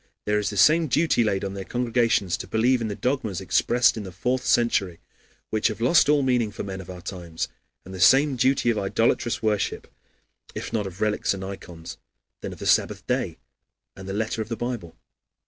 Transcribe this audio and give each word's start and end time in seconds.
There 0.25 0.39
is 0.39 0.49
the 0.49 0.57
same 0.57 0.87
duty 0.87 1.23
laid 1.23 1.43
on 1.45 1.53
their 1.53 1.63
congregations 1.63 2.35
to 2.37 2.47
believe 2.47 2.81
in 2.81 2.87
the 2.87 2.95
dogmas 2.95 3.39
expressed 3.39 3.95
in 3.95 4.01
the 4.01 4.11
fourth 4.11 4.43
century, 4.43 4.99
which 5.51 5.67
have 5.67 5.79
lost 5.79 6.09
all 6.09 6.23
meaning 6.23 6.49
for 6.49 6.63
men 6.63 6.81
of 6.81 6.89
our 6.89 7.03
times, 7.03 7.47
and 7.85 7.93
the 7.93 7.99
same 7.99 8.35
duty 8.35 8.71
of 8.71 8.79
idolatrous 8.79 9.43
worship, 9.43 9.85
if 10.55 10.73
not 10.73 10.87
of 10.87 11.01
relics 11.01 11.35
and 11.35 11.45
ikons, 11.45 11.97
then 12.41 12.51
of 12.51 12.57
the 12.57 12.65
Sabbath 12.65 13.05
Day 13.05 13.37
and 13.95 14.09
the 14.09 14.13
letter 14.13 14.41
of 14.41 14.49
the 14.49 14.57
Bible. 14.57 14.95